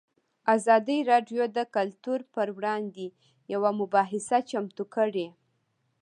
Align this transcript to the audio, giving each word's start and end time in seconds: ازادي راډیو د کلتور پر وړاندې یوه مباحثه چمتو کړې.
ازادي 0.55 0.97
راډیو 1.11 1.43
د 1.57 1.59
کلتور 1.75 2.19
پر 2.33 2.47
وړاندې 2.57 3.05
یوه 3.53 3.69
مباحثه 3.79 4.37
چمتو 4.49 4.83
کړې. 4.95 5.27